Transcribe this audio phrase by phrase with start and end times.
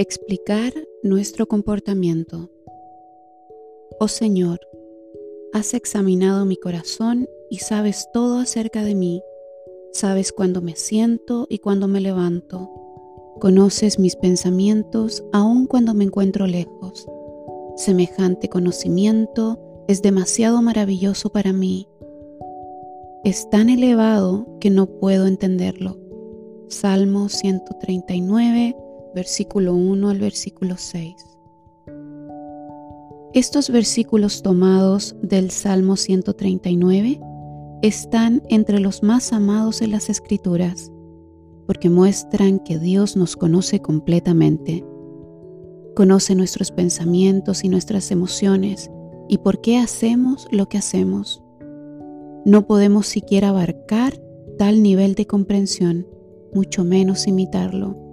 [0.00, 0.72] Explicar
[1.02, 2.48] nuestro comportamiento.
[3.98, 4.58] Oh Señor,
[5.52, 9.22] has examinado mi corazón y sabes todo acerca de mí.
[9.92, 12.70] Sabes cuándo me siento y cuándo me levanto.
[13.40, 17.06] Conoces mis pensamientos aun cuando me encuentro lejos.
[17.76, 21.86] Semejante conocimiento es demasiado maravilloso para mí.
[23.22, 25.98] Es tan elevado que no puedo entenderlo.
[26.68, 28.74] Salmo 139,
[29.14, 31.30] versículo 1 al versículo 6.
[33.32, 37.20] Estos versículos tomados del Salmo 139
[37.82, 40.90] están entre los más amados en las Escrituras,
[41.66, 44.84] porque muestran que Dios nos conoce completamente.
[45.94, 48.90] Conoce nuestros pensamientos y nuestras emociones
[49.28, 51.40] y por qué hacemos lo que hacemos.
[52.44, 54.20] No podemos siquiera abarcar
[54.58, 56.08] tal nivel de comprensión,
[56.52, 58.09] mucho menos imitarlo.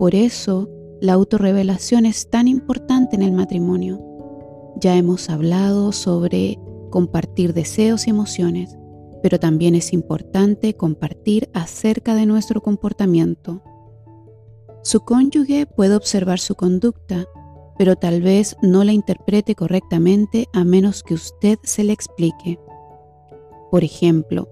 [0.00, 0.66] Por eso,
[1.02, 4.00] la autorrevelación es tan importante en el matrimonio.
[4.76, 8.78] Ya hemos hablado sobre compartir deseos y emociones,
[9.22, 13.62] pero también es importante compartir acerca de nuestro comportamiento.
[14.82, 17.26] Su cónyuge puede observar su conducta,
[17.76, 22.58] pero tal vez no la interprete correctamente a menos que usted se le explique.
[23.70, 24.48] Por ejemplo,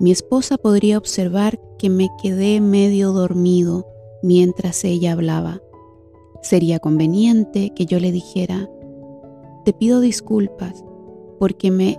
[0.00, 3.91] mi esposa podría observar que me quedé medio dormido
[4.22, 5.60] mientras ella hablaba.
[6.42, 8.68] Sería conveniente que yo le dijera,
[9.64, 10.84] te pido disculpas
[11.38, 11.96] porque me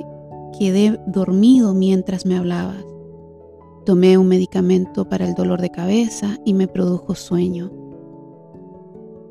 [0.57, 2.85] quedé dormido mientras me hablabas.
[3.85, 7.71] Tomé un medicamento para el dolor de cabeza y me produjo sueño.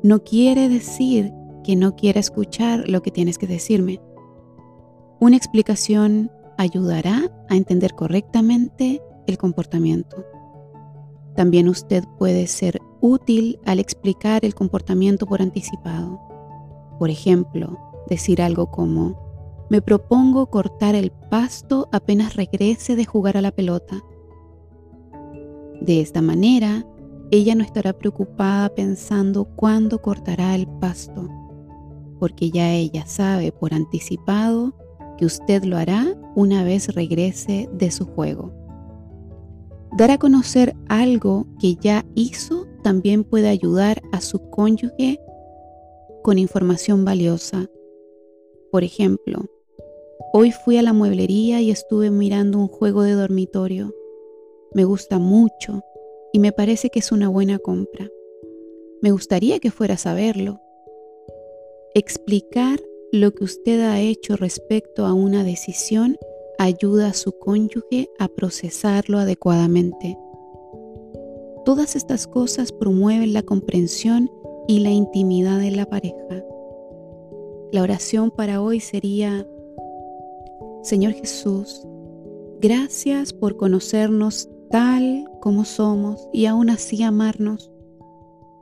[0.03, 1.33] No quiere decir
[1.63, 4.01] que no quiera escuchar lo que tienes que decirme.
[5.19, 10.23] Una explicación ayudará a entender correctamente el comportamiento.
[11.35, 16.21] También usted puede ser útil al explicar el comportamiento por anticipado.
[16.97, 17.77] Por ejemplo,
[18.07, 24.01] decir algo como, me propongo cortar el pasto apenas regrese de jugar a la pelota.
[25.81, 26.85] De esta manera,
[27.29, 31.27] ella no estará preocupada pensando cuándo cortará el pasto,
[32.19, 34.73] porque ya ella sabe por anticipado
[35.17, 38.53] que usted lo hará una vez regrese de su juego.
[39.97, 42.52] Dar a conocer algo que ya hizo
[42.83, 45.19] también puede ayudar a su cónyuge
[46.23, 47.69] con información valiosa.
[48.71, 49.49] Por ejemplo,
[50.35, 53.93] Hoy fui a la mueblería y estuve mirando un juego de dormitorio.
[54.73, 55.83] Me gusta mucho
[56.31, 58.09] y me parece que es una buena compra.
[59.03, 60.59] Me gustaría que fueras a verlo.
[61.93, 62.79] Explicar
[63.11, 66.17] lo que usted ha hecho respecto a una decisión
[66.57, 70.17] ayuda a su cónyuge a procesarlo adecuadamente.
[71.65, 74.29] Todas estas cosas promueven la comprensión
[74.67, 76.43] y la intimidad de la pareja.
[77.71, 79.47] La oración para hoy sería,
[80.81, 81.87] Señor Jesús,
[82.59, 87.71] gracias por conocernos tal como somos y aún así amarnos.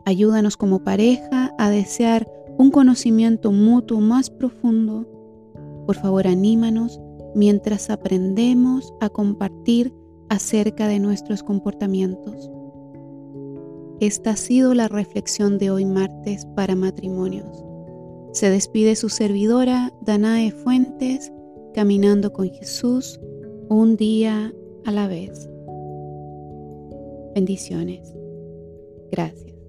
[0.05, 5.07] Ayúdanos como pareja a desear un conocimiento mutuo más profundo.
[5.87, 7.01] Por favor, anímanos
[7.33, 9.91] mientras aprendemos a compartir
[10.29, 12.51] acerca de nuestros comportamientos.
[14.01, 17.63] Esta ha sido la reflexión de hoy martes para matrimonios.
[18.33, 21.31] Se despide su servidora Danae Fuentes
[21.75, 23.19] caminando con Jesús
[23.69, 24.51] un día
[24.85, 25.47] a la vez.
[27.35, 28.11] Bendiciones.
[29.11, 29.60] Gracias.